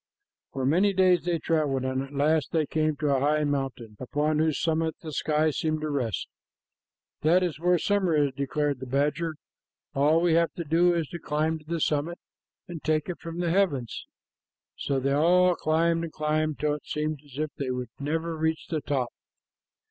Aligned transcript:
For 0.51 0.65
many 0.65 0.93
days 0.93 1.25
they 1.25 1.37
traveled, 1.37 1.83
and 1.85 2.01
at 2.01 2.11
last 2.11 2.47
they 2.51 2.65
came 2.65 2.95
to 2.95 3.15
a 3.15 3.19
high 3.19 3.43
mountain 3.43 3.97
upon 3.99 4.39
whose 4.39 4.59
summit 4.59 4.95
the 5.03 5.13
sky 5.13 5.51
seemed 5.51 5.81
to 5.81 5.91
rest. 5.91 6.27
"That 7.21 7.43
is 7.43 7.59
where 7.59 7.77
summer 7.77 8.15
is," 8.17 8.33
declared 8.33 8.79
the 8.79 8.87
badger. 8.87 9.35
"All 9.93 10.19
we 10.19 10.33
have 10.33 10.51
to 10.53 10.63
do 10.63 10.91
is 10.95 11.07
to 11.09 11.19
climb 11.19 11.59
to 11.59 11.65
the 11.65 11.79
summit 11.79 12.17
and 12.67 12.81
take 12.83 13.09
it 13.09 13.19
from 13.19 13.41
the 13.41 13.51
heavens." 13.51 14.07
So 14.75 14.99
they 14.99 15.13
all 15.13 15.53
climbed 15.53 16.03
and 16.03 16.11
climbed, 16.11 16.57
till 16.57 16.73
it 16.73 16.87
seemed 16.87 17.19
as 17.23 17.37
if 17.37 17.51
they 17.59 17.69
would 17.69 17.91
never 17.99 18.35
reach 18.35 18.69
the 18.69 18.81
top. 18.81 19.09